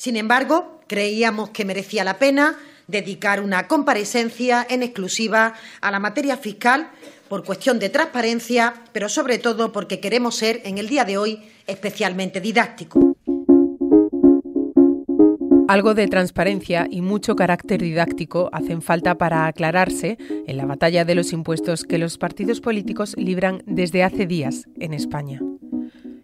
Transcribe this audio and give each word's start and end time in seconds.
Sin 0.00 0.16
embargo, 0.16 0.80
creíamos 0.86 1.50
que 1.50 1.66
merecía 1.66 2.04
la 2.04 2.18
pena 2.18 2.56
dedicar 2.86 3.42
una 3.42 3.68
comparecencia 3.68 4.66
en 4.66 4.82
exclusiva 4.82 5.52
a 5.82 5.90
la 5.90 5.98
materia 5.98 6.38
fiscal 6.38 6.88
por 7.28 7.44
cuestión 7.44 7.78
de 7.78 7.90
transparencia, 7.90 8.72
pero 8.94 9.10
sobre 9.10 9.36
todo 9.36 9.72
porque 9.72 10.00
queremos 10.00 10.36
ser 10.36 10.62
en 10.64 10.78
el 10.78 10.88
día 10.88 11.04
de 11.04 11.18
hoy 11.18 11.42
especialmente 11.66 12.40
didácticos. 12.40 13.04
Algo 15.68 15.92
de 15.92 16.08
transparencia 16.08 16.86
y 16.90 17.02
mucho 17.02 17.36
carácter 17.36 17.82
didáctico 17.82 18.48
hacen 18.54 18.80
falta 18.80 19.18
para 19.18 19.48
aclararse 19.48 20.16
en 20.46 20.56
la 20.56 20.64
batalla 20.64 21.04
de 21.04 21.14
los 21.14 21.34
impuestos 21.34 21.84
que 21.84 21.98
los 21.98 22.16
partidos 22.16 22.62
políticos 22.62 23.14
libran 23.18 23.62
desde 23.66 24.02
hace 24.02 24.24
días 24.24 24.64
en 24.78 24.94
España. 24.94 25.42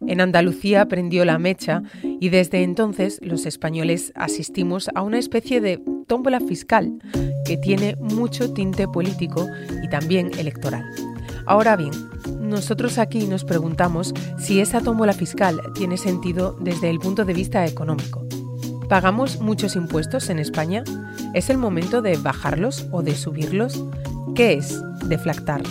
En 0.06 0.20
Andalucía 0.20 0.86
prendió 0.86 1.24
la 1.24 1.38
mecha 1.38 1.82
y 2.02 2.28
desde 2.28 2.62
entonces 2.62 3.18
los 3.22 3.44
españoles 3.44 4.12
asistimos 4.14 4.88
a 4.94 5.02
una 5.02 5.18
especie 5.18 5.60
de 5.60 5.82
tómbola 6.06 6.40
fiscal 6.40 6.98
que 7.44 7.56
tiene 7.56 7.96
mucho 7.96 8.52
tinte 8.52 8.86
político 8.86 9.48
y 9.82 9.88
también 9.88 10.30
electoral. 10.38 10.84
Ahora 11.46 11.76
bien, 11.76 11.92
nosotros 12.40 12.98
aquí 12.98 13.26
nos 13.26 13.44
preguntamos 13.44 14.14
si 14.38 14.60
esa 14.60 14.80
tómbola 14.80 15.12
fiscal 15.12 15.60
tiene 15.74 15.96
sentido 15.96 16.56
desde 16.60 16.90
el 16.90 16.98
punto 16.98 17.24
de 17.24 17.34
vista 17.34 17.66
económico. 17.66 18.26
¿Pagamos 18.88 19.40
muchos 19.40 19.74
impuestos 19.74 20.30
en 20.30 20.38
España? 20.38 20.84
¿Es 21.34 21.50
el 21.50 21.58
momento 21.58 22.02
de 22.02 22.16
bajarlos 22.16 22.86
o 22.92 23.02
de 23.02 23.14
subirlos? 23.16 23.84
¿Qué 24.34 24.54
es 24.54 24.80
deflactar? 25.08 25.62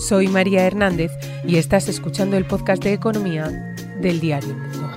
Soy 0.00 0.28
María 0.28 0.66
Hernández 0.66 1.12
y 1.46 1.56
estás 1.56 1.86
escuchando 1.88 2.38
el 2.38 2.46
podcast 2.46 2.82
de 2.82 2.94
economía 2.94 3.50
del 4.00 4.18
diario 4.18 4.56
Mundo. 4.56 4.90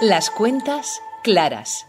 Las 0.00 0.30
cuentas 0.30 1.00
claras. 1.22 1.86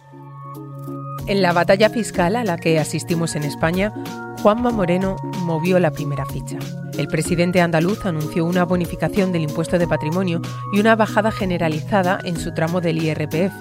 En 1.26 1.42
la 1.42 1.54
batalla 1.54 1.90
fiscal 1.90 2.36
a 2.36 2.44
la 2.44 2.58
que 2.58 2.78
asistimos 2.78 3.36
en 3.36 3.44
España, 3.44 3.92
Juanma 4.44 4.70
Moreno 4.70 5.16
movió 5.40 5.80
la 5.80 5.92
primera 5.92 6.26
ficha. 6.28 6.60
El 7.00 7.08
presidente 7.08 7.62
andaluz 7.62 8.06
anunció 8.06 8.46
una 8.46 8.64
bonificación 8.64 9.32
del 9.32 9.42
impuesto 9.42 9.80
de 9.80 9.88
patrimonio 9.88 10.40
y 10.74 10.80
una 10.80 10.96
bajada 10.96 11.32
generalizada 11.32 12.20
en 12.24 12.38
su 12.38 12.54
tramo 12.54 12.80
del 12.80 13.04
IRPF, 13.04 13.54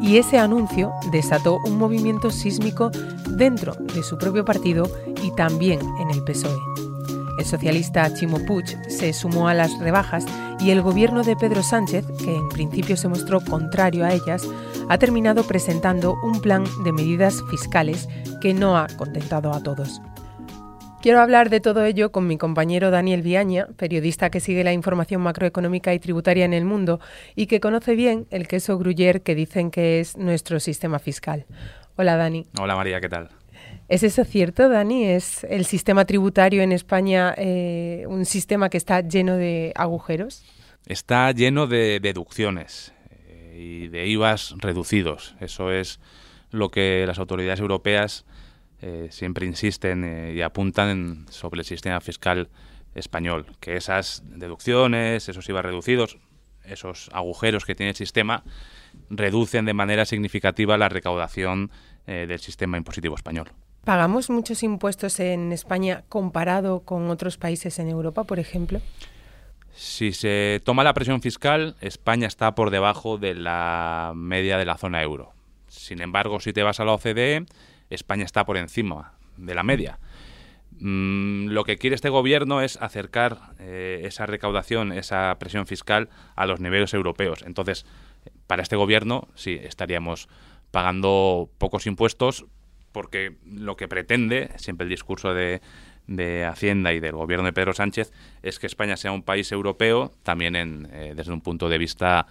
y 0.00 0.18
ese 0.18 0.38
anuncio 0.38 0.92
desató 1.10 1.58
un 1.64 1.78
movimiento 1.78 2.30
sísmico 2.30 2.90
dentro 3.28 3.74
de 3.74 4.02
su 4.02 4.18
propio 4.18 4.44
partido 4.44 4.90
y 5.22 5.30
también 5.34 5.80
en 6.00 6.10
el 6.10 6.22
PSOE. 6.24 6.58
El 7.38 7.44
socialista 7.44 8.12
Chimo 8.14 8.38
se 8.88 9.12
sumó 9.12 9.48
a 9.48 9.54
las 9.54 9.78
rebajas 9.78 10.24
y 10.60 10.70
el 10.70 10.82
gobierno 10.82 11.22
de 11.22 11.34
Pedro 11.34 11.62
Sánchez, 11.62 12.06
que 12.22 12.36
en 12.36 12.48
principio 12.50 12.96
se 12.96 13.08
mostró 13.08 13.40
contrario 13.40 14.04
a 14.04 14.12
ellas, 14.12 14.46
ha 14.88 14.98
terminado 14.98 15.42
presentando 15.44 16.14
un 16.22 16.40
plan 16.40 16.64
de 16.84 16.92
medidas 16.92 17.42
fiscales 17.50 18.08
que 18.40 18.54
no 18.54 18.76
ha 18.76 18.86
contentado 18.98 19.52
a 19.52 19.62
todos. 19.62 20.00
Quiero 21.02 21.20
hablar 21.20 21.50
de 21.50 21.58
todo 21.58 21.84
ello 21.84 22.12
con 22.12 22.28
mi 22.28 22.38
compañero 22.38 22.92
Daniel 22.92 23.22
Viaña, 23.22 23.66
periodista 23.76 24.30
que 24.30 24.38
sigue 24.38 24.62
la 24.62 24.72
información 24.72 25.20
macroeconómica 25.20 25.92
y 25.92 25.98
tributaria 25.98 26.44
en 26.44 26.54
el 26.54 26.64
mundo 26.64 27.00
y 27.34 27.46
que 27.46 27.58
conoce 27.58 27.96
bien 27.96 28.28
el 28.30 28.46
queso 28.46 28.78
Gruyère 28.78 29.20
que 29.20 29.34
dicen 29.34 29.72
que 29.72 29.98
es 29.98 30.16
nuestro 30.16 30.60
sistema 30.60 31.00
fiscal. 31.00 31.44
Hola 31.96 32.14
Dani. 32.14 32.46
Hola 32.56 32.76
María, 32.76 33.00
¿qué 33.00 33.08
tal? 33.08 33.30
¿Es 33.88 34.04
eso 34.04 34.24
cierto, 34.24 34.68
Dani? 34.68 35.06
¿Es 35.06 35.42
el 35.42 35.64
sistema 35.64 36.04
tributario 36.04 36.62
en 36.62 36.70
España 36.70 37.34
eh, 37.36 38.04
un 38.06 38.24
sistema 38.24 38.68
que 38.68 38.76
está 38.76 39.00
lleno 39.00 39.36
de 39.36 39.72
agujeros? 39.74 40.44
Está 40.86 41.32
lleno 41.32 41.66
de 41.66 41.98
deducciones 41.98 42.94
eh, 43.26 43.58
y 43.58 43.88
de 43.88 44.06
IVAs 44.06 44.54
reducidos. 44.58 45.34
Eso 45.40 45.72
es 45.72 45.98
lo 46.52 46.70
que 46.70 47.04
las 47.08 47.18
autoridades 47.18 47.58
europeas 47.58 48.24
eh, 48.82 49.08
siempre 49.12 49.46
insisten 49.46 50.04
eh, 50.04 50.34
y 50.34 50.42
apuntan 50.42 51.26
sobre 51.30 51.60
el 51.60 51.64
sistema 51.64 52.00
fiscal 52.00 52.48
español, 52.96 53.46
que 53.60 53.76
esas 53.76 54.24
deducciones, 54.26 55.28
esos 55.28 55.48
IVA 55.48 55.62
reducidos, 55.62 56.18
esos 56.64 57.08
agujeros 57.12 57.64
que 57.64 57.76
tiene 57.76 57.90
el 57.90 57.96
sistema, 57.96 58.42
reducen 59.08 59.66
de 59.66 59.72
manera 59.72 60.04
significativa 60.04 60.76
la 60.76 60.88
recaudación 60.88 61.70
eh, 62.08 62.26
del 62.28 62.40
sistema 62.40 62.76
impositivo 62.76 63.14
español. 63.14 63.52
¿Pagamos 63.84 64.30
muchos 64.30 64.64
impuestos 64.64 65.20
en 65.20 65.52
España 65.52 66.02
comparado 66.08 66.80
con 66.80 67.08
otros 67.08 67.36
países 67.36 67.78
en 67.78 67.88
Europa, 67.88 68.24
por 68.24 68.40
ejemplo? 68.40 68.80
Si 69.74 70.12
se 70.12 70.60
toma 70.64 70.82
la 70.82 70.92
presión 70.92 71.22
fiscal, 71.22 71.76
España 71.80 72.26
está 72.26 72.56
por 72.56 72.70
debajo 72.70 73.16
de 73.16 73.34
la 73.34 74.12
media 74.16 74.58
de 74.58 74.64
la 74.64 74.76
zona 74.76 75.02
euro. 75.02 75.32
Sin 75.68 76.02
embargo, 76.02 76.40
si 76.40 76.52
te 76.52 76.62
vas 76.62 76.80
a 76.80 76.84
la 76.84 76.92
OCDE, 76.92 77.46
España 77.94 78.24
está 78.24 78.44
por 78.44 78.56
encima 78.56 79.14
de 79.36 79.54
la 79.54 79.62
media. 79.62 79.98
Mm, 80.78 81.48
lo 81.48 81.64
que 81.64 81.78
quiere 81.78 81.94
este 81.94 82.08
gobierno 82.08 82.60
es 82.60 82.76
acercar 82.80 83.54
eh, 83.58 84.02
esa 84.04 84.26
recaudación, 84.26 84.92
esa 84.92 85.36
presión 85.38 85.66
fiscal 85.66 86.08
a 86.34 86.46
los 86.46 86.60
niveles 86.60 86.94
europeos. 86.94 87.42
Entonces, 87.46 87.86
para 88.46 88.62
este 88.62 88.76
gobierno, 88.76 89.28
sí, 89.34 89.58
estaríamos 89.62 90.28
pagando 90.70 91.50
pocos 91.58 91.86
impuestos 91.86 92.46
porque 92.92 93.36
lo 93.46 93.76
que 93.76 93.88
pretende, 93.88 94.50
siempre 94.56 94.84
el 94.84 94.90
discurso 94.90 95.34
de, 95.34 95.60
Hacienda 96.46 96.92
y 96.92 97.00
del 97.00 97.12
gobierno 97.12 97.46
de 97.46 97.52
Pedro 97.52 97.72
Sánchez, 97.72 98.12
es 98.42 98.58
que 98.58 98.66
España 98.66 98.96
sea 98.96 99.12
un 99.12 99.22
país 99.22 99.50
europeo 99.50 100.12
también 100.22 100.56
en, 100.56 100.88
eh, 100.92 101.14
desde 101.16 101.32
un 101.32 101.40
punto 101.40 101.68
de 101.70 101.78
vista 101.78 102.26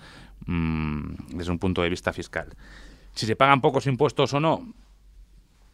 mm, 0.46 1.38
desde 1.38 1.52
un 1.52 1.58
punto 1.58 1.82
de 1.82 1.90
vista 1.90 2.14
fiscal. 2.14 2.54
Si 3.14 3.26
se 3.26 3.36
pagan 3.36 3.62
pocos 3.62 3.88
impuestos 3.88 4.34
o 4.34 4.40
no, 4.40 4.74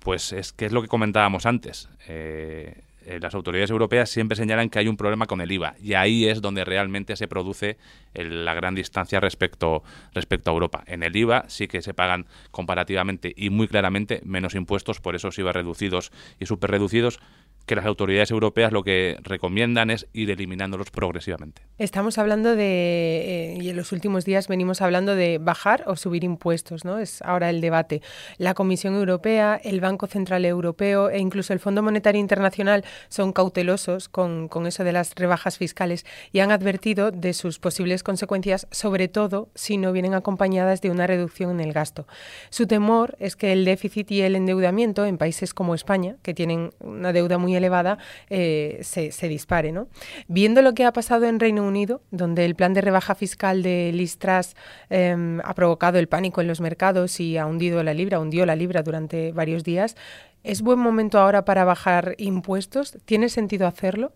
pues 0.07 0.31
es 0.31 0.53
que 0.53 0.65
es 0.65 0.71
lo 0.71 0.81
que 0.81 0.87
comentábamos 0.87 1.45
antes. 1.45 1.89
Eh, 2.07 2.81
eh, 3.05 3.19
las 3.19 3.35
autoridades 3.35 3.71
europeas 3.71 4.09
siempre 4.09 4.37
señalan 4.37 4.69
que 4.69 4.79
hay 4.79 4.87
un 4.87 4.95
problema 4.95 5.25
con 5.25 5.41
el 5.41 5.51
IVA 5.51 5.75
y 5.83 5.95
ahí 5.95 6.29
es 6.29 6.41
donde 6.41 6.63
realmente 6.63 7.17
se 7.17 7.27
produce 7.27 7.75
la 8.13 8.53
gran 8.53 8.73
distancia 8.73 9.19
respecto, 9.19 9.83
respecto 10.13 10.49
a 10.49 10.53
Europa. 10.53 10.85
En 10.87 11.03
el 11.03 11.13
IVA 11.13 11.43
sí 11.49 11.67
que 11.67 11.81
se 11.81 11.93
pagan 11.93 12.25
comparativamente 12.51 13.33
y 13.35 13.49
muy 13.49 13.67
claramente 13.67 14.21
menos 14.23 14.55
impuestos 14.55 15.01
por 15.01 15.13
esos 15.13 15.37
IVA 15.39 15.51
reducidos 15.51 16.13
y 16.39 16.45
superreducidos 16.45 17.19
que 17.67 17.75
las 17.75 17.85
autoridades 17.85 18.31
europeas 18.31 18.71
lo 18.71 18.81
que 18.81 19.17
recomiendan 19.21 19.91
es 19.91 20.07
ir 20.13 20.31
eliminándolos 20.31 20.89
progresivamente. 20.89 21.61
Estamos 21.77 22.17
hablando 22.17 22.55
de, 22.55 23.55
eh, 23.55 23.57
y 23.61 23.69
en 23.69 23.75
los 23.75 23.91
últimos 23.91 24.23
días 24.25 24.47
venimos 24.47 24.81
hablando 24.81 25.15
de 25.15 25.37
bajar 25.37 25.83
o 25.85 25.97
subir 25.97 26.23
impuestos, 26.23 26.85
¿no? 26.85 26.97
Es 26.97 27.21
ahora 27.21 27.49
el 27.49 27.59
debate. 27.59 28.01
La 28.37 28.53
Comisión 28.53 28.95
Europea, 28.95 29.59
el 29.63 29.81
Banco 29.81 30.07
Central 30.07 30.45
Europeo 30.45 31.09
e 31.09 31.19
incluso 31.19 31.51
el 31.51 31.59
Fondo 31.59 31.83
Monetario 31.83 32.21
Internacional 32.21 32.85
son 33.09 33.33
cautelosos 33.33 34.07
con, 34.07 34.47
con 34.47 34.65
eso 34.65 34.85
de 34.85 34.93
las 34.93 35.13
rebajas 35.15 35.57
fiscales 35.57 36.05
y 36.31 36.39
han 36.39 36.51
advertido 36.51 37.11
de 37.11 37.33
sus 37.33 37.59
posibles 37.59 38.01
consecuencias, 38.01 38.67
sobre 38.71 39.09
todo 39.09 39.49
si 39.55 39.77
no 39.77 39.91
vienen 39.91 40.13
acompañadas 40.13 40.79
de 40.81 40.89
una 40.89 41.05
reducción 41.05 41.51
en 41.51 41.59
el 41.59 41.73
gasto. 41.73 42.07
Su 42.49 42.65
temor 42.65 43.17
es 43.19 43.35
que 43.35 43.51
el 43.51 43.65
déficit 43.65 44.09
y 44.11 44.21
el 44.21 44.37
endeudamiento 44.37 45.05
en 45.05 45.17
países 45.17 45.53
como 45.53 45.75
España, 45.75 46.15
que 46.23 46.33
tienen 46.33 46.71
una 46.79 47.11
deuda 47.11 47.37
muy 47.37 47.56
elevada 47.57 47.97
eh, 48.29 48.79
se, 48.81 49.27
dispare. 49.27 49.71
¿no? 49.71 49.87
Viendo 50.27 50.61
lo 50.61 50.73
que 50.73 50.85
ha 50.85 50.93
pasado 50.93 51.25
en 51.25 51.39
Reino 51.39 51.63
Unido, 51.63 52.01
donde 52.11 52.45
el 52.45 52.55
plan 52.55 52.73
de 52.73 52.81
rebaja 52.81 53.15
fiscal 53.15 53.63
de 53.63 53.91
Listras 53.93 54.55
em, 54.89 55.39
ha 55.43 55.53
provocado 55.53 55.99
el 55.99 56.07
pánico 56.07 56.41
en 56.41 56.47
los 56.47 56.61
mercados 56.61 57.19
y 57.19 57.37
ha 57.37 57.45
hundido 57.45 57.83
la 57.83 57.93
libra, 57.93 58.19
hundió 58.19 58.45
la 58.45 58.55
libra 58.55 58.83
durante 58.83 59.31
varios 59.31 59.63
días, 59.63 59.95
¿es 60.43 60.61
buen 60.61 60.79
momento 60.79 61.19
ahora 61.19 61.45
para 61.45 61.65
bajar 61.65 62.15
impuestos? 62.17 62.97
¿Tiene 63.05 63.29
sentido 63.29 63.67
hacerlo? 63.67 64.11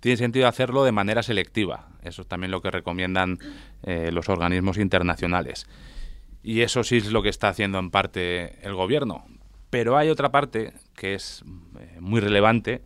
Tiene 0.00 0.16
sentido 0.16 0.46
hacerlo 0.46 0.84
de 0.84 0.92
manera 0.92 1.22
selectiva. 1.22 1.88
Eso 2.02 2.22
es 2.22 2.28
también 2.28 2.50
lo 2.50 2.62
que 2.62 2.70
recomiendan 2.70 3.38
eh, 3.82 4.10
los 4.12 4.28
organismos 4.28 4.78
internacionales. 4.78 5.66
Y 6.42 6.60
eso 6.60 6.84
sí 6.84 6.98
es 6.98 7.10
lo 7.10 7.22
que 7.22 7.28
está 7.28 7.48
haciendo 7.48 7.78
en 7.78 7.90
parte 7.90 8.64
el 8.64 8.74
gobierno. 8.74 9.24
Pero 9.70 9.96
hay 9.96 10.10
otra 10.10 10.30
parte 10.30 10.74
que 10.96 11.14
es 11.14 11.44
eh, 11.78 11.98
muy 12.00 12.20
relevante 12.20 12.82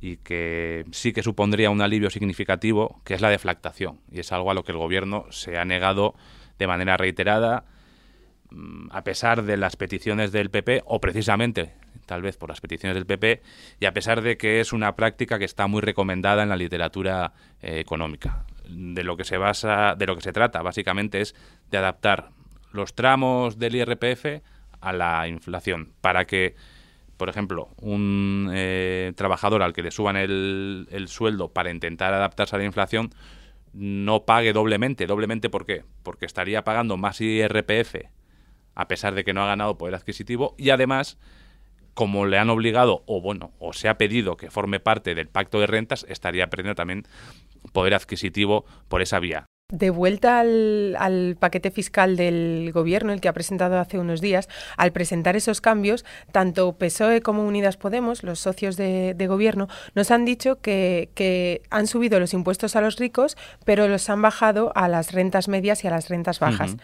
y 0.00 0.18
que 0.18 0.84
sí 0.92 1.12
que 1.12 1.22
supondría 1.22 1.70
un 1.70 1.80
alivio 1.80 2.10
significativo, 2.10 3.00
que 3.04 3.14
es 3.14 3.20
la 3.20 3.30
deflactación. 3.30 4.00
Y 4.10 4.20
es 4.20 4.30
algo 4.32 4.50
a 4.50 4.54
lo 4.54 4.62
que 4.62 4.72
el 4.72 4.78
gobierno 4.78 5.26
se 5.30 5.58
ha 5.58 5.64
negado 5.64 6.14
de 6.58 6.66
manera 6.66 6.96
reiterada, 6.96 7.64
mm, 8.50 8.88
a 8.92 9.02
pesar 9.02 9.42
de 9.42 9.56
las 9.56 9.76
peticiones 9.76 10.32
del 10.32 10.50
PP, 10.50 10.82
o 10.84 11.00
precisamente 11.00 11.72
tal 12.06 12.22
vez 12.22 12.36
por 12.36 12.48
las 12.48 12.60
peticiones 12.60 12.94
del 12.94 13.04
PP, 13.04 13.42
y 13.80 13.86
a 13.86 13.92
pesar 13.92 14.22
de 14.22 14.36
que 14.36 14.60
es 14.60 14.72
una 14.72 14.94
práctica 14.94 15.38
que 15.38 15.44
está 15.44 15.66
muy 15.66 15.82
recomendada 15.82 16.44
en 16.44 16.48
la 16.48 16.56
literatura 16.56 17.32
eh, 17.60 17.80
económica. 17.80 18.44
De 18.68 19.04
lo 19.04 19.16
que 19.16 19.24
se 19.24 19.38
basa, 19.38 19.94
de 19.96 20.06
lo 20.06 20.14
que 20.16 20.22
se 20.22 20.32
trata 20.32 20.62
básicamente 20.62 21.20
es 21.20 21.34
de 21.70 21.78
adaptar 21.78 22.30
los 22.72 22.94
tramos 22.94 23.58
del 23.58 23.74
IRPF 23.74 24.42
a 24.80 24.92
la 24.92 25.28
inflación 25.28 25.92
para 26.00 26.26
que 26.26 26.54
por 27.16 27.28
ejemplo, 27.28 27.70
un 27.80 28.50
eh, 28.52 29.12
trabajador 29.16 29.62
al 29.62 29.72
que 29.72 29.82
le 29.82 29.90
suban 29.90 30.16
el, 30.16 31.06
sueldo 31.08 31.48
para 31.48 31.70
intentar 31.70 32.12
adaptarse 32.12 32.56
a 32.56 32.58
la 32.58 32.64
inflación 32.64 33.10
no 33.72 34.24
pague 34.24 34.52
doblemente. 34.52 35.06
¿Doblemente 35.06 35.50
por 35.50 35.66
qué? 35.66 35.84
Porque 36.02 36.26
estaría 36.26 36.64
pagando 36.64 36.96
más 36.96 37.20
IRPF 37.20 37.96
a 38.74 38.88
pesar 38.88 39.14
de 39.14 39.24
que 39.24 39.32
no 39.32 39.42
ha 39.42 39.46
ganado 39.46 39.78
poder 39.78 39.94
adquisitivo 39.94 40.54
y 40.58 40.70
además 40.70 41.18
como 41.94 42.26
le 42.26 42.38
han 42.38 42.50
obligado 42.50 43.02
o 43.06 43.22
bueno 43.22 43.52
o 43.58 43.72
se 43.72 43.88
ha 43.88 43.96
pedido 43.96 44.36
que 44.36 44.50
forme 44.50 44.80
parte 44.80 45.14
del 45.14 45.28
pacto 45.28 45.60
de 45.60 45.66
rentas 45.66 46.04
estaría 46.10 46.48
perdiendo 46.50 46.74
también 46.74 47.06
poder 47.72 47.94
adquisitivo 47.94 48.66
por 48.88 49.00
esa 49.00 49.18
vía 49.18 49.46
de 49.72 49.90
vuelta 49.90 50.38
al, 50.38 51.36
paquete 51.40 51.72
fiscal 51.72 52.16
del 52.16 52.70
Gobierno, 52.72 53.12
el 53.12 53.20
que 53.20 53.28
ha 53.28 53.32
presentado 53.32 53.80
hace 53.80 53.98
unos 53.98 54.20
días, 54.20 54.48
al 54.76 54.92
presentar 54.92 55.34
esos 55.34 55.60
cambios, 55.60 56.04
tanto 56.30 56.72
PSOE 56.74 57.20
como 57.20 57.44
Unidas 57.44 57.76
Podemos, 57.76 58.22
los 58.22 58.38
socios 58.38 58.76
de, 58.76 59.26
Gobierno, 59.26 59.66
nos 59.96 60.12
han 60.12 60.24
dicho 60.24 60.60
que, 60.60 61.62
han 61.70 61.88
subido 61.88 62.20
los 62.20 62.32
impuestos 62.32 62.76
a 62.76 62.80
los 62.80 62.96
ricos, 62.96 63.36
pero 63.64 63.88
los 63.88 64.08
han 64.08 64.22
bajado 64.22 64.70
a 64.76 64.86
las 64.86 65.10
rentas 65.10 65.48
medias 65.48 65.82
y 65.82 65.88
a 65.88 65.90
las 65.90 66.08
rentas 66.08 66.38
bajas. 66.38 66.76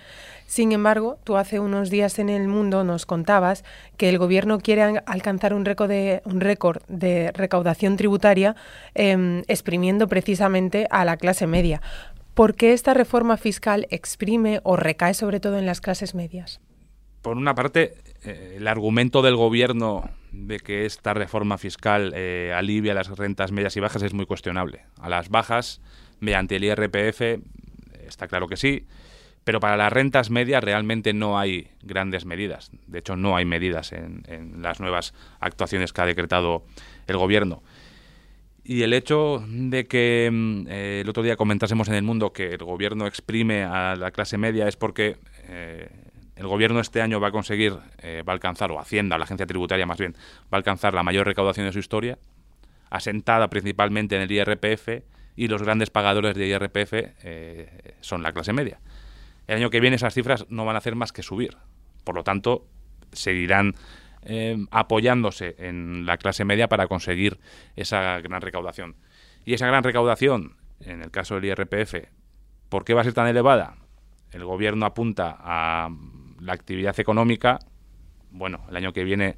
Sin 0.46 0.72
embargo, 0.72 1.18
tú 1.24 1.36
hace 1.36 1.60
unos 1.60 1.88
días 1.88 2.18
en 2.18 2.28
el 2.28 2.46
mundo 2.46 2.84
nos 2.84 3.06
contabas 3.06 3.64
que 3.96 4.08
el 4.08 4.18
Gobierno 4.18 4.58
quiere 4.58 5.00
alcanzar 5.06 5.54
un 5.54 5.64
récord 5.64 5.88
de, 5.88 6.20
un 6.24 6.40
récord 6.40 6.82
de 6.88 7.32
recaudación 7.32 7.96
tributaria 7.96 8.54
em, 8.94 9.44
exprimiendo 9.46 10.08
precisamente 10.08 10.86
a 10.90 11.06
la 11.06 11.16
clase 11.16 11.46
media. 11.46 11.80
¿Por 12.34 12.54
qué 12.54 12.72
esta 12.72 12.94
reforma 12.94 13.36
fiscal 13.36 13.86
exprime 13.90 14.60
o 14.62 14.76
recae 14.76 15.12
sobre 15.12 15.38
todo 15.38 15.58
en 15.58 15.66
las 15.66 15.82
clases 15.82 16.14
medias? 16.14 16.60
Por 17.20 17.36
una 17.36 17.54
parte, 17.54 17.94
eh, 18.24 18.54
el 18.56 18.66
argumento 18.68 19.20
del 19.20 19.36
gobierno 19.36 20.08
de 20.32 20.58
que 20.58 20.86
esta 20.86 21.12
reforma 21.12 21.58
fiscal 21.58 22.12
eh, 22.16 22.52
alivia 22.56 22.94
las 22.94 23.08
rentas 23.08 23.52
medias 23.52 23.76
y 23.76 23.80
bajas 23.80 24.02
es 24.02 24.14
muy 24.14 24.24
cuestionable. 24.24 24.86
A 24.98 25.10
las 25.10 25.28
bajas, 25.28 25.82
mediante 26.20 26.56
el 26.56 26.64
IRPF, 26.64 27.20
está 28.06 28.28
claro 28.28 28.48
que 28.48 28.56
sí, 28.56 28.86
pero 29.44 29.60
para 29.60 29.76
las 29.76 29.92
rentas 29.92 30.30
medias 30.30 30.64
realmente 30.64 31.12
no 31.12 31.38
hay 31.38 31.68
grandes 31.82 32.24
medidas. 32.24 32.70
De 32.86 33.00
hecho, 33.00 33.14
no 33.14 33.36
hay 33.36 33.44
medidas 33.44 33.92
en 33.92 34.62
las 34.62 34.80
nuevas 34.80 35.12
actuaciones 35.38 35.92
que 35.92 36.00
ha 36.00 36.06
decretado 36.06 36.64
el 37.06 37.18
gobierno. 37.18 37.62
Y 38.64 38.82
el 38.82 38.92
hecho 38.92 39.44
de 39.48 39.86
que 39.86 40.28
mm, 40.32 40.66
eh, 40.68 41.00
el 41.02 41.08
otro 41.08 41.22
día 41.22 41.36
comentásemos 41.36 41.88
en 41.88 41.94
el 41.94 42.02
mundo 42.02 42.32
que 42.32 42.50
el 42.50 42.58
gobierno 42.64 43.06
exprime 43.06 43.64
a 43.64 43.96
la 43.96 44.12
clase 44.12 44.38
media 44.38 44.68
es 44.68 44.76
porque 44.76 45.16
eh, 45.48 45.88
el 46.36 46.46
gobierno 46.46 46.80
este 46.80 47.02
año 47.02 47.20
va 47.20 47.28
a 47.28 47.32
conseguir, 47.32 47.76
eh, 47.98 48.22
va 48.26 48.32
a 48.32 48.34
alcanzar, 48.34 48.70
o 48.70 48.78
Hacienda, 48.78 49.18
la 49.18 49.24
agencia 49.24 49.46
tributaria 49.46 49.84
más 49.84 49.98
bien, 49.98 50.14
va 50.44 50.52
a 50.52 50.56
alcanzar 50.56 50.94
la 50.94 51.02
mayor 51.02 51.26
recaudación 51.26 51.66
de 51.66 51.72
su 51.72 51.80
historia, 51.80 52.18
asentada 52.88 53.48
principalmente 53.50 54.16
en 54.16 54.22
el 54.22 54.30
IRPF, 54.30 55.02
y 55.34 55.48
los 55.48 55.62
grandes 55.62 55.88
pagadores 55.90 56.36
de 56.36 56.46
IRPF 56.46 56.92
son 58.02 58.22
la 58.22 58.32
clase 58.32 58.52
media. 58.52 58.80
El 59.46 59.56
año 59.56 59.70
que 59.70 59.80
viene 59.80 59.96
esas 59.96 60.12
cifras 60.12 60.44
no 60.50 60.66
van 60.66 60.76
a 60.76 60.78
hacer 60.78 60.94
más 60.94 61.10
que 61.10 61.22
subir. 61.22 61.56
Por 62.04 62.14
lo 62.14 62.22
tanto, 62.22 62.66
seguirán 63.12 63.74
eh, 64.24 64.56
apoyándose 64.70 65.56
en 65.58 66.06
la 66.06 66.16
clase 66.16 66.44
media 66.44 66.68
para 66.68 66.86
conseguir 66.86 67.40
esa 67.76 68.20
gran 68.20 68.40
recaudación. 68.40 68.96
Y 69.44 69.54
esa 69.54 69.66
gran 69.66 69.82
recaudación, 69.82 70.56
en 70.80 71.02
el 71.02 71.10
caso 71.10 71.34
del 71.34 71.46
IRPF, 71.46 71.94
¿por 72.68 72.84
qué 72.84 72.94
va 72.94 73.00
a 73.00 73.04
ser 73.04 73.14
tan 73.14 73.26
elevada? 73.26 73.76
El 74.30 74.44
gobierno 74.44 74.86
apunta 74.86 75.36
a 75.38 75.90
la 76.40 76.52
actividad 76.52 76.98
económica. 77.00 77.58
Bueno, 78.30 78.64
el 78.70 78.76
año 78.76 78.92
que 78.92 79.04
viene 79.04 79.36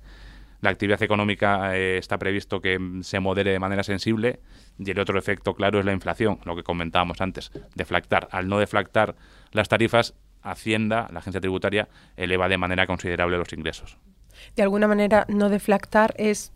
la 0.60 0.70
actividad 0.70 1.02
económica 1.02 1.76
eh, 1.76 1.98
está 1.98 2.18
previsto 2.18 2.60
que 2.60 2.78
se 3.02 3.20
modere 3.20 3.52
de 3.52 3.58
manera 3.58 3.82
sensible 3.82 4.40
y 4.78 4.90
el 4.90 4.98
otro 4.98 5.18
efecto 5.18 5.54
claro 5.54 5.78
es 5.78 5.84
la 5.84 5.92
inflación, 5.92 6.38
lo 6.44 6.56
que 6.56 6.62
comentábamos 6.62 7.20
antes, 7.20 7.50
deflactar. 7.74 8.28
Al 8.30 8.48
no 8.48 8.58
deflactar 8.58 9.16
las 9.52 9.68
tarifas, 9.68 10.14
Hacienda, 10.42 11.08
la 11.10 11.20
agencia 11.20 11.40
tributaria, 11.40 11.88
eleva 12.18 12.50
de 12.50 12.58
manera 12.58 12.86
considerable 12.86 13.38
los 13.38 13.50
ingresos 13.54 13.96
de 14.56 14.62
alguna 14.62 14.88
manera 14.88 15.24
no 15.28 15.48
deflactar 15.48 16.14
es 16.18 16.52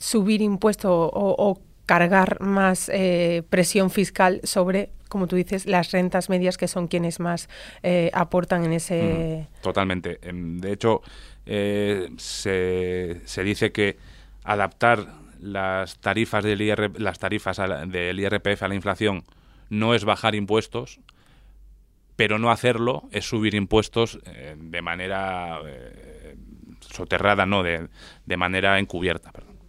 subir 0.00 0.42
impuestos 0.42 0.90
o, 0.92 1.60
cargar 1.86 2.40
más 2.40 2.88
eh, 2.88 3.42
presión 3.50 3.90
fiscal 3.90 4.40
sobre, 4.44 4.90
como 5.08 5.26
tú 5.26 5.34
dices, 5.34 5.66
las 5.66 5.90
rentas 5.90 6.28
medias 6.28 6.56
que 6.56 6.68
son 6.68 6.86
quienes 6.86 7.18
más 7.18 7.48
eh, 7.82 8.12
aportan 8.14 8.64
en 8.64 8.72
ese... 8.74 9.48
totalmente. 9.60 10.20
Em, 10.22 10.58
de 10.58 10.72
hecho, 10.72 11.02
eh, 11.46 12.10
se, 12.16 13.20
se, 13.24 13.42
dice 13.42 13.72
que 13.72 13.96
adaptar 14.44 15.04
las 15.40 15.98
tarifas 15.98 16.44
del, 16.44 16.92
las 16.98 17.18
tarifas 17.18 17.56
del 17.88 18.20
IRPF 18.20 18.62
a 18.62 18.68
la 18.68 18.76
inflación 18.76 19.24
no 19.68 19.92
es 19.92 20.04
bajar 20.04 20.36
impuestos, 20.36 21.00
pero 22.14 22.38
no 22.38 22.52
hacerlo 22.52 23.08
es 23.10 23.24
subir 23.24 23.56
impuestos 23.56 24.20
de 24.56 24.82
manera 24.82 25.58
soterrada, 26.92 27.46
no, 27.46 27.62
de, 27.62 27.88
de 28.26 28.36
manera 28.36 28.78
encubierta. 28.78 29.32
Perdón. 29.32 29.60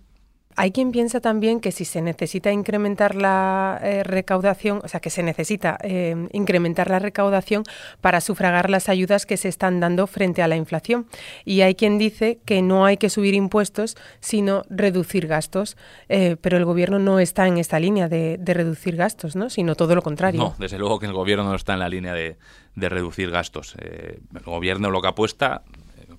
Hay 0.55 0.71
quien 0.71 0.91
piensa 0.91 1.21
también 1.21 1.59
que 1.59 1.71
si 1.71 1.85
se 1.85 2.01
necesita 2.01 2.51
incrementar 2.51 3.15
la 3.15 3.79
eh, 3.83 4.03
recaudación, 4.03 4.81
o 4.83 4.87
sea, 4.87 4.99
que 4.99 5.09
se 5.09 5.23
necesita 5.23 5.77
eh, 5.81 6.27
incrementar 6.33 6.89
la 6.89 6.99
recaudación 6.99 7.63
para 8.01 8.21
sufragar 8.21 8.69
las 8.69 8.89
ayudas 8.89 9.25
que 9.25 9.37
se 9.37 9.47
están 9.47 9.79
dando 9.79 10.07
frente 10.07 10.41
a 10.41 10.47
la 10.47 10.55
inflación. 10.55 11.07
Y 11.45 11.61
hay 11.61 11.75
quien 11.75 11.97
dice 11.97 12.39
que 12.45 12.61
no 12.61 12.85
hay 12.85 12.97
que 12.97 13.09
subir 13.09 13.33
impuestos, 13.33 13.95
sino 14.19 14.63
reducir 14.69 15.27
gastos. 15.27 15.77
Eh, 16.09 16.35
pero 16.41 16.57
el 16.57 16.65
Gobierno 16.65 16.99
no 16.99 17.19
está 17.19 17.47
en 17.47 17.57
esta 17.57 17.79
línea 17.79 18.07
de, 18.07 18.39
reducir 18.51 18.97
gastos, 18.97 19.35
¿no? 19.35 19.49
sino 19.49 19.75
todo 19.75 19.95
lo 19.95 20.01
contrario. 20.01 20.39
No, 20.39 20.55
desde 20.59 20.77
luego 20.77 20.99
que 20.99 21.05
el 21.05 21.13
Gobierno 21.13 21.45
no 21.45 21.55
está 21.55 21.73
en 21.73 21.79
la 21.79 21.89
línea 21.89 22.13
de, 22.13 22.37
de 22.75 22.89
reducir 22.89 23.31
gastos. 23.31 23.75
el 23.79 24.43
Gobierno 24.43 24.89
lo 24.89 25.01
que 25.01 25.07
apuesta 25.07 25.63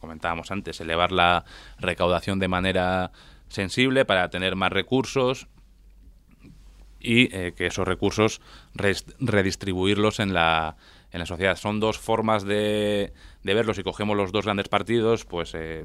comentábamos 0.03 0.51
antes, 0.51 0.81
elevar 0.81 1.13
la 1.13 1.45
recaudación 1.79 2.41
de 2.41 2.49
manera 2.49 3.13
sensible 3.49 4.05
para 4.05 4.29
tener 4.31 4.57
más 4.57 4.73
recursos 4.73 5.47
y 6.99 7.35
eh, 7.35 7.53
que 7.57 7.67
esos 7.67 7.87
recursos 7.87 8.41
redistribuirlos 8.75 10.21
en 10.21 10.35
la, 10.35 10.77
en 11.13 11.21
la 11.21 11.27
sociedad. 11.27 11.57
Son 11.57 11.79
dos 11.79 11.99
formas 11.99 12.45
de, 12.45 13.13
de 13.43 13.55
verlos. 13.55 13.77
Si 13.77 13.83
cogemos 13.83 14.17
los 14.17 14.33
dos 14.33 14.45
grandes 14.45 14.69
partidos, 14.69 15.25
pues 15.25 15.53
eh, 15.55 15.85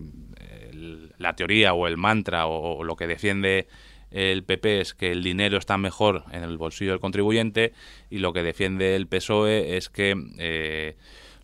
la 1.18 1.36
teoría 1.36 1.74
o 1.74 1.88
el 1.88 1.98
mantra 1.98 2.48
o, 2.48 2.84
lo 2.84 2.96
que 2.96 3.08
defiende 3.08 3.68
el 4.10 4.44
PP 4.44 4.82
es 4.82 4.94
que 4.94 5.12
el 5.12 5.22
dinero 5.22 5.58
está 5.58 5.78
mejor 5.78 6.24
en 6.32 6.44
el 6.44 6.58
bolsillo 6.58 6.92
del 6.92 7.00
contribuyente 7.00 7.74
y 8.10 8.20
lo 8.20 8.32
que 8.34 8.42
defiende 8.42 8.96
el 8.96 9.08
PSOE 9.08 9.78
es 9.78 9.90
que 9.90 10.16
eh, 10.40 10.96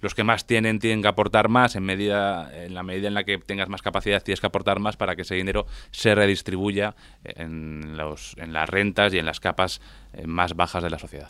los 0.03 0.13
que 0.13 0.23
más 0.23 0.45
tienen 0.45 0.79
tienen 0.79 1.01
que 1.01 1.07
aportar 1.07 1.49
más 1.49 1.75
en 1.75 1.83
medida 1.83 2.51
en 2.53 2.73
la 2.73 2.83
medida 2.83 3.07
en 3.07 3.13
la 3.13 3.23
que 3.23 3.37
tengas 3.37 3.69
más 3.69 3.81
capacidad 3.81 4.21
tienes 4.21 4.41
que 4.41 4.47
aportar 4.47 4.79
más 4.79 4.97
para 4.97 5.15
que 5.15 5.23
ese 5.23 5.35
dinero 5.35 5.65
se 5.91 6.13
redistribuya 6.13 6.95
en, 7.23 7.97
los, 7.97 8.35
en 8.37 8.53
las 8.53 8.69
rentas 8.69 9.13
y 9.13 9.17
en 9.17 9.25
las 9.25 9.39
capas 9.39 9.81
eh, 10.13 10.27
más 10.27 10.55
bajas 10.55 10.83
de 10.83 10.89
la 10.89 10.99
sociedad. 10.99 11.29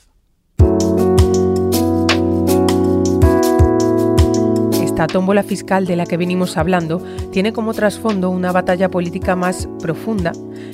Esta 4.84 5.08
tómbola 5.08 5.44
fiscal 5.44 5.86
de 5.86 5.96
la 5.96 6.06
que 6.06 6.18
venimos 6.18 6.56
hablando 6.56 7.04
tiene 7.32 7.52
como 7.52 7.74
trasfondo 7.74 8.30
una 8.30 8.52
batalla 8.52 8.90
política 8.90 9.36
más 9.36 9.68
profunda 9.82 10.32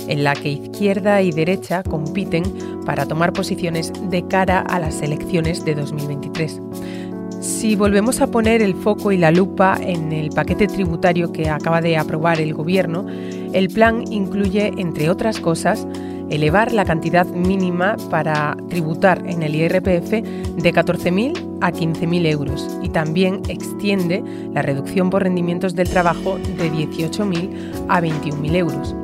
en 0.08 0.24
la 0.24 0.34
que 0.34 0.50
izquierda 0.50 1.22
y 1.22 1.32
derecha 1.32 1.84
compiten 1.84 2.44
para 2.86 3.06
tomar 3.06 3.32
posiciones 3.32 3.94
de 4.10 4.28
cara 4.28 4.60
a 4.60 4.80
las 4.80 5.02
elecciones 5.02 5.64
de 5.64 5.76
2023. 5.76 6.60
Si 7.40 7.78
volvemos 7.78 8.20
a 8.20 8.28
poner 8.28 8.62
el 8.62 8.76
foco 8.76 9.14
y 9.14 9.18
la 9.18 9.32
lupa 9.32 9.78
en 9.82 10.12
el 10.12 10.30
paquete 10.30 10.68
tributario 10.68 11.32
que 11.32 11.50
acaba 11.50 11.80
de 11.80 11.98
aprobar 11.98 12.42
el 12.42 12.54
Gobierno, 12.54 13.06
el 13.54 13.70
plan 13.70 14.04
incluye, 14.12 14.74
entre 14.78 15.10
otras 15.10 15.40
cosas, 15.40 15.88
elevar 16.30 16.74
la 16.74 16.84
cantidad 16.84 17.26
mínima 17.26 17.96
para 18.10 18.58
tributar 18.68 19.24
en 19.26 19.42
el 19.42 19.56
IRPF 19.56 20.12
de 20.12 20.74
14.000 20.74 21.60
a 21.62 21.72
15.000 21.72 22.26
euros 22.28 22.78
y 22.84 22.90
también 22.90 23.42
extiende 23.48 24.22
la 24.54 24.62
reducción 24.62 25.10
por 25.10 25.24
rendimientos 25.24 25.76
del 25.76 25.90
trabajo 25.90 26.38
de 26.38 26.70
18.000 26.72 27.86
a 27.88 28.02
21.000 28.02 28.56
euros. 28.56 28.96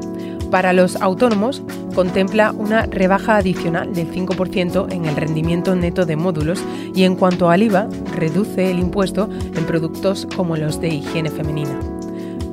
Para 0.55 0.71
los 0.71 0.95
autónomos, 1.01 1.62
contempla 1.95 2.53
una 2.53 2.85
rebaja 2.85 3.35
adicional 3.35 3.93
del 3.93 4.09
5% 4.09 4.89
en 4.89 5.03
el 5.03 5.17
rendimiento 5.17 5.75
neto 5.75 6.05
de 6.05 6.15
módulos 6.15 6.63
y 6.95 7.03
en 7.03 7.17
cuanto 7.17 7.50
al 7.50 7.63
IVA, 7.63 7.89
reduce 8.15 8.71
el 8.71 8.79
impuesto 8.79 9.29
en 9.33 9.65
productos 9.65 10.25
como 10.33 10.55
los 10.55 10.79
de 10.79 10.88
higiene 10.88 11.29
femenina. 11.29 11.77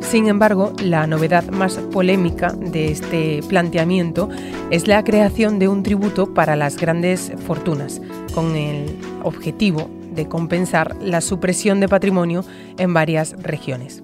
Sin 0.01 0.27
embargo, 0.27 0.73
la 0.83 1.07
novedad 1.07 1.45
más 1.51 1.77
polémica 1.93 2.51
de 2.51 2.91
este 2.91 3.41
planteamiento 3.49 4.29
es 4.73 4.89
la 4.89 5.05
creación 5.05 5.61
de 5.61 5.69
un 5.69 5.85
tributo 5.85 6.35
para 6.35 6.57
las 6.57 6.79
grandes 6.79 7.31
fortunas, 7.47 8.03
con 8.35 8.57
el 8.57 8.99
objetivo 9.23 9.89
de 10.13 10.27
compensar 10.27 10.97
la 10.97 11.21
supresión 11.21 11.79
de 11.79 11.87
patrimonio 11.87 12.45
en 12.79 12.95
varias 12.95 13.41
regiones. 13.41 14.03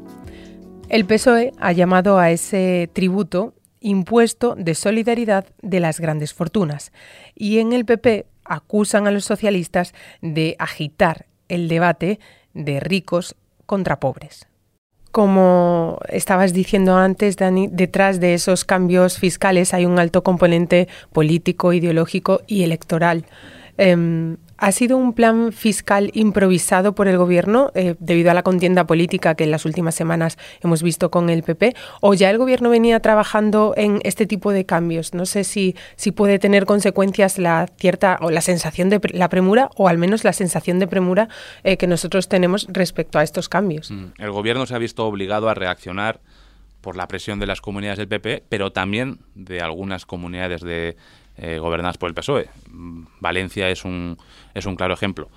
El 0.88 1.04
PSOE 1.04 1.52
ha 1.58 1.72
llamado 1.72 2.18
a 2.18 2.30
ese 2.30 2.88
tributo 2.92 3.54
impuesto 3.80 4.54
de 4.56 4.74
solidaridad 4.74 5.46
de 5.62 5.80
las 5.80 6.00
grandes 6.00 6.34
fortunas 6.34 6.92
y 7.34 7.58
en 7.58 7.72
el 7.72 7.84
PP 7.84 8.26
acusan 8.44 9.06
a 9.06 9.10
los 9.10 9.24
socialistas 9.24 9.94
de 10.20 10.56
agitar 10.58 11.26
el 11.48 11.68
debate 11.68 12.18
de 12.54 12.80
ricos 12.80 13.36
contra 13.66 14.00
pobres. 14.00 14.46
Como 15.10 15.98
estabas 16.08 16.52
diciendo 16.52 16.96
antes, 16.96 17.36
Dani, 17.36 17.68
detrás 17.68 18.20
de 18.20 18.34
esos 18.34 18.64
cambios 18.64 19.18
fiscales 19.18 19.72
hay 19.72 19.86
un 19.86 19.98
alto 19.98 20.22
componente 20.22 20.88
político, 21.12 21.72
ideológico 21.72 22.42
y 22.46 22.62
electoral. 22.62 23.24
Em, 23.78 24.36
¿Ha 24.60 24.72
sido 24.72 24.96
un 24.96 25.12
plan 25.12 25.52
fiscal 25.52 26.10
improvisado 26.14 26.92
por 26.92 27.06
el 27.06 27.16
Gobierno 27.16 27.70
eh, 27.74 27.94
debido 28.00 28.32
a 28.32 28.34
la 28.34 28.42
contienda 28.42 28.88
política 28.88 29.36
que 29.36 29.44
en 29.44 29.52
las 29.52 29.64
últimas 29.64 29.94
semanas 29.94 30.36
hemos 30.60 30.82
visto 30.82 31.12
con 31.12 31.30
el 31.30 31.44
PP? 31.44 31.76
¿O 32.00 32.12
ya 32.14 32.28
el 32.28 32.38
Gobierno 32.38 32.68
venía 32.68 32.98
trabajando 32.98 33.72
en 33.76 34.00
este 34.02 34.26
tipo 34.26 34.50
de 34.50 34.66
cambios? 34.66 35.14
No 35.14 35.26
sé 35.26 35.44
si, 35.44 35.76
si 35.94 36.10
puede 36.10 36.40
tener 36.40 36.66
consecuencias 36.66 37.38
la 37.38 37.68
cierta 37.78 38.18
o 38.20 38.32
la 38.32 38.40
sensación 38.40 38.90
de 38.90 39.00
la 39.12 39.28
premura 39.28 39.70
o 39.76 39.86
al 39.86 39.96
menos 39.96 40.24
la 40.24 40.32
sensación 40.32 40.80
de 40.80 40.88
premura 40.88 41.28
eh, 41.62 41.76
que 41.76 41.86
nosotros 41.86 42.28
tenemos 42.28 42.66
respecto 42.68 43.20
a 43.20 43.22
estos 43.22 43.48
cambios. 43.48 43.92
Mm, 43.92 44.06
el 44.18 44.32
Gobierno 44.32 44.66
se 44.66 44.74
ha 44.74 44.78
visto 44.78 45.06
obligado 45.06 45.48
a 45.48 45.54
reaccionar 45.54 46.20
por 46.80 46.96
la 46.96 47.06
presión 47.06 47.38
de 47.38 47.46
las 47.46 47.60
comunidades 47.60 47.98
del 47.98 48.08
PP, 48.08 48.44
pero 48.48 48.72
también 48.72 49.20
de 49.36 49.60
algunas 49.60 50.04
comunidades 50.04 50.62
de, 50.62 50.96
eh, 51.38 51.58
gobernadas 51.58 51.98
por 51.98 52.08
el 52.08 52.14
PSOE. 52.14 52.48
Valencia 53.20 53.68
es 53.68 53.84
un, 53.84 54.18
es 54.54 54.66
un 54.66 54.76
claro 54.76 54.94
ejemplo. 54.94 55.28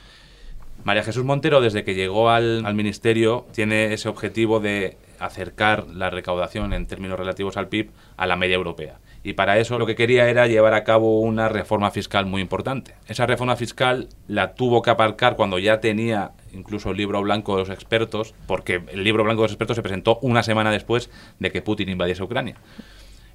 María 0.84 1.04
Jesús 1.04 1.24
Montero, 1.24 1.62
desde 1.62 1.84
que 1.84 1.94
llegó 1.94 2.30
al, 2.30 2.66
al, 2.66 2.74
ministerio, 2.74 3.46
tiene 3.54 3.94
ese 3.94 4.10
objetivo 4.10 4.60
de 4.60 4.98
acercar 5.20 5.88
la 5.90 6.10
recaudación 6.10 6.74
en 6.74 6.88
términos 6.88 7.20
relativos 7.20 7.56
al 7.56 7.68
PIB 7.68 7.92
a 8.18 8.26
la 8.26 8.36
media 8.36 8.56
europea. 8.56 9.00
Y 9.24 9.34
para 9.34 9.60
eso 9.60 9.78
lo 9.78 9.86
que 9.86 9.96
quería 9.96 10.28
era 10.28 10.48
llevar 10.48 10.74
a 10.74 10.84
cabo 10.84 11.20
una 11.20 11.48
reforma 11.48 11.92
fiscal 11.92 12.26
muy 12.26 12.42
importante. 12.42 12.96
Esa 13.08 13.28
reforma 13.28 13.56
fiscal 13.56 14.10
la 14.28 14.56
tuvo 14.56 14.82
que 14.82 14.90
aparcar 14.90 15.36
cuando 15.36 15.60
ya 15.60 15.80
tenía 15.80 16.32
incluso 16.52 16.90
el 16.90 16.98
libro 16.98 17.22
blanco 17.22 17.54
de 17.54 17.60
los 17.60 17.70
expertos, 17.70 18.34
porque 18.48 18.82
el 18.92 19.04
libro 19.04 19.24
blanco 19.24 19.44
de 19.44 19.46
los 19.46 19.52
expertos 19.52 19.76
se 19.76 19.84
presentó 19.84 20.18
una 20.24 20.42
semana 20.42 20.72
después 20.72 21.12
de 21.38 21.52
que 21.52 21.62
Putin 21.62 21.90
invadiese 21.90 22.24
Ucrania. 22.24 22.56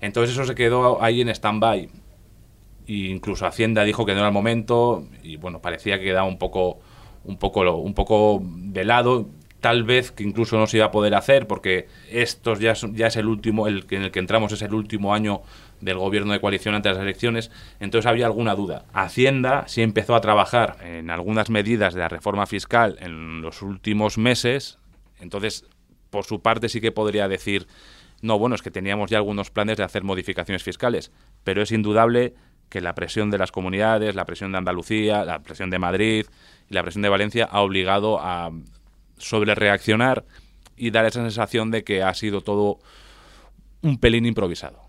Entonces 0.00 0.34
eso 0.34 0.44
se 0.44 0.56
quedó 0.56 1.02
ahí 1.02 1.20
en 1.20 1.28
stand-by 1.28 1.88
incluso 2.86 3.46
Hacienda 3.46 3.84
dijo 3.84 4.06
que 4.06 4.12
no 4.12 4.18
era 4.18 4.28
el 4.28 4.34
momento 4.34 5.06
y 5.22 5.36
bueno, 5.36 5.60
parecía 5.60 5.98
que 5.98 6.04
quedaba 6.04 6.26
un 6.26 6.38
poco, 6.38 6.78
un 7.24 7.38
poco, 7.38 7.76
un 7.76 7.94
poco 7.94 8.42
de 8.42 8.84
lado. 8.84 9.28
Tal 9.60 9.84
vez 9.84 10.12
que 10.12 10.22
incluso 10.22 10.58
no 10.58 10.66
se 10.66 10.76
iba 10.76 10.86
a 10.86 10.90
poder 10.90 11.14
hacer 11.14 11.46
porque 11.46 11.88
estos 12.10 12.60
ya, 12.60 12.74
ya 12.74 13.08
es 13.08 13.16
el 13.16 13.26
último, 13.26 13.66
el 13.66 13.86
en 13.90 14.02
el 14.02 14.10
que 14.10 14.20
entramos 14.20 14.52
es 14.52 14.62
el 14.62 14.74
último 14.74 15.14
año 15.14 15.42
del 15.80 15.98
gobierno 15.98 16.32
de 16.32 16.40
coalición 16.40 16.74
ante 16.74 16.88
las 16.88 16.98
elecciones, 16.98 17.50
entonces 17.80 18.06
había 18.06 18.26
alguna 18.26 18.54
duda. 18.54 18.84
Hacienda 18.92 19.64
sí 19.66 19.82
empezó 19.82 20.14
a 20.14 20.20
trabajar 20.20 20.76
en 20.82 21.10
algunas 21.10 21.50
medidas 21.50 21.94
de 21.94 22.00
la 22.00 22.08
reforma 22.08 22.46
fiscal 22.46 22.96
en 23.00 23.42
los 23.42 23.62
últimos 23.62 24.18
meses, 24.18 24.78
entonces 25.20 25.64
por 26.10 26.24
su 26.24 26.40
parte 26.40 26.68
sí 26.68 26.80
que 26.80 26.92
podría 26.92 27.26
decir, 27.26 27.66
no, 28.22 28.38
bueno, 28.38 28.54
es 28.54 28.62
que 28.62 28.70
teníamos 28.70 29.10
ya 29.10 29.18
algunos 29.18 29.50
planes 29.50 29.76
de 29.76 29.84
hacer 29.84 30.04
modificaciones 30.04 30.62
fiscales, 30.62 31.12
pero 31.44 31.62
es 31.62 31.72
indudable 31.72 32.34
que 32.68 32.80
la 32.80 32.94
presión 32.94 33.30
de 33.30 33.38
las 33.38 33.52
comunidades, 33.52 34.14
la 34.14 34.24
presión 34.24 34.52
de 34.52 34.58
Andalucía, 34.58 35.24
la 35.24 35.40
presión 35.40 35.70
de 35.70 35.78
Madrid 35.78 36.26
y 36.68 36.74
la 36.74 36.82
presión 36.82 37.02
de 37.02 37.08
Valencia 37.08 37.48
ha 37.50 37.60
obligado 37.60 38.20
a 38.20 38.50
sobrereaccionar 39.18 40.24
y 40.76 40.90
dar 40.90 41.06
esa 41.06 41.22
sensación 41.22 41.70
de 41.70 41.84
que 41.84 42.02
ha 42.02 42.12
sido 42.14 42.40
todo 42.40 42.78
un 43.82 43.98
pelín 43.98 44.26
improvisado. 44.26 44.86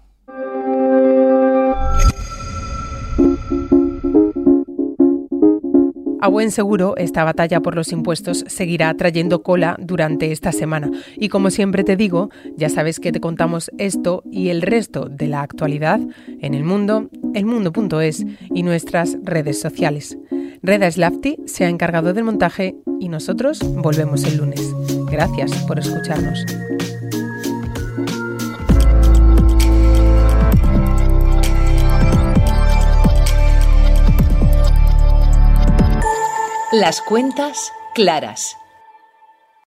A 6.20 6.30
buen 6.30 6.52
seguro, 6.52 6.98
esta 6.98 7.24
batalla 7.24 7.62
por 7.62 7.76
los 7.76 7.94
impuestos 7.94 8.44
seguirá 8.48 8.94
trayendo 8.96 9.44
cola 9.44 9.78
durante 9.80 10.32
esta 10.32 10.52
semana. 10.52 10.90
Y 11.16 11.30
como 11.30 11.52
siempre 11.52 11.84
te 11.84 11.96
digo, 11.96 12.32
ya 12.58 12.70
sabes 12.70 13.00
que 13.00 13.12
te 13.12 13.22
contamos 13.22 13.72
esto 13.78 14.24
y 14.30 14.50
el 14.50 14.62
resto 14.62 15.06
de 15.10 15.28
la 15.28 15.42
actualidad 15.42 16.02
en 16.42 16.54
el 16.54 16.64
mundo, 16.64 17.10
elmundo.es 17.38 18.26
y 18.54 18.64
nuestras 18.64 19.18
redes 19.24 19.62
sociales. 19.62 20.18
Reda 20.64 20.90
Slafty 20.92 21.38
se 21.46 21.66
ha 21.66 21.70
encargado 21.70 22.14
del 22.14 22.24
montaje 22.24 22.76
y 23.00 23.10
nosotros 23.10 23.60
volvemos 23.64 24.24
el 24.24 24.38
lunes. 24.38 24.62
Gracias 25.10 25.52
por 25.64 25.80
escucharnos. 25.80 26.44
Las 36.74 37.02
cuentas 37.02 37.72
claras. 37.96 38.58